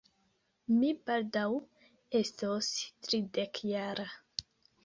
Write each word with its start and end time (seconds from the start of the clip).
Mi 0.77 0.89
baldaŭ 1.09 1.43
estos 2.21 2.73
tridekjara. 3.09 4.09